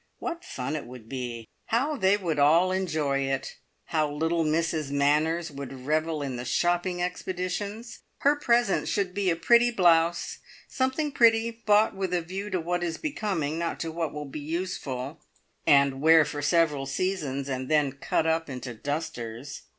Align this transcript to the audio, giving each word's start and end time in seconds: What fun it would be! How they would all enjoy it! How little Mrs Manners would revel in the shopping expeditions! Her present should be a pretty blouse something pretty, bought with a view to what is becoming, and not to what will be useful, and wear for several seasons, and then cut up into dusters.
What 0.17 0.43
fun 0.43 0.75
it 0.75 0.87
would 0.87 1.07
be! 1.07 1.47
How 1.67 1.95
they 1.95 2.17
would 2.17 2.39
all 2.39 2.71
enjoy 2.71 3.19
it! 3.19 3.57
How 3.85 4.11
little 4.11 4.43
Mrs 4.43 4.89
Manners 4.89 5.51
would 5.51 5.85
revel 5.85 6.23
in 6.23 6.37
the 6.37 6.43
shopping 6.43 7.03
expeditions! 7.03 7.99
Her 8.21 8.35
present 8.35 8.87
should 8.87 9.13
be 9.13 9.29
a 9.29 9.35
pretty 9.35 9.69
blouse 9.69 10.39
something 10.67 11.11
pretty, 11.11 11.51
bought 11.51 11.95
with 11.95 12.15
a 12.15 12.21
view 12.23 12.49
to 12.49 12.59
what 12.59 12.83
is 12.83 12.97
becoming, 12.97 13.51
and 13.51 13.59
not 13.59 13.79
to 13.81 13.91
what 13.91 14.11
will 14.11 14.25
be 14.25 14.39
useful, 14.39 15.21
and 15.67 16.01
wear 16.01 16.25
for 16.25 16.41
several 16.41 16.87
seasons, 16.87 17.47
and 17.47 17.69
then 17.69 17.91
cut 17.91 18.25
up 18.25 18.49
into 18.49 18.73
dusters. 18.73 19.61